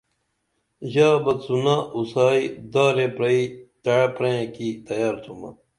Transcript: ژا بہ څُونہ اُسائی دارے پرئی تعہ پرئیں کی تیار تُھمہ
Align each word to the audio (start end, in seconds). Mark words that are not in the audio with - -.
ژا 0.91 1.09
بہ 1.23 1.33
څُونہ 1.43 1.75
اُسائی 1.97 2.43
دارے 2.73 3.07
پرئی 3.17 3.41
تعہ 3.83 4.07
پرئیں 4.15 4.45
کی 4.55 4.67
تیار 4.87 5.15
تُھمہ 5.23 5.49